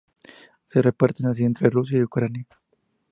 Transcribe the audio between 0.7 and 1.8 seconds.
reparten así entre